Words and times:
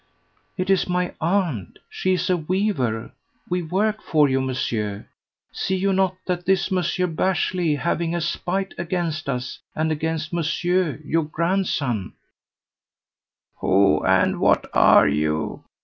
"It 0.57 0.71
is 0.71 0.89
my 0.89 1.13
aunt 1.21 1.77
she 1.87 2.13
is 2.15 2.27
a 2.31 2.35
weaver; 2.35 3.11
we 3.47 3.61
work 3.61 4.01
for 4.01 4.27
you, 4.27 4.41
monsieur. 4.41 5.05
See 5.51 5.75
you 5.75 5.93
not 5.93 6.15
that 6.25 6.43
this 6.47 6.71
Monsieur 6.71 7.05
Bashley, 7.05 7.75
having 7.77 8.15
a 8.15 8.19
spite 8.19 8.73
against 8.79 9.29
us, 9.29 9.59
and 9.75 9.91
against 9.91 10.33
monsieur 10.33 10.99
your 11.05 11.25
grandson" 11.25 12.13
"Who 13.61 14.03
and 14.03 14.39
what 14.39 14.65
are 14.73 15.07
you?" 15.07 15.65